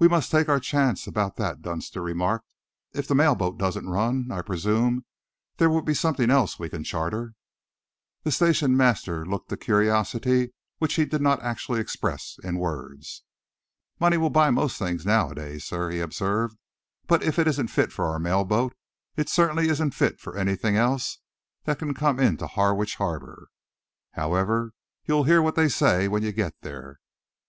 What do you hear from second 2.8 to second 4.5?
"If the mail boat doesn't run, I